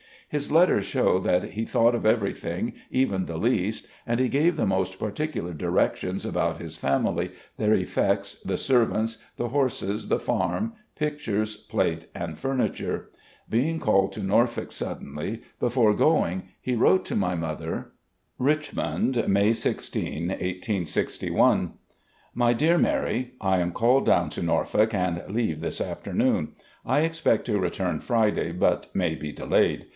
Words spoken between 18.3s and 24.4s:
"Richmond, May 16, 1861. "My Dear Mary: I am called down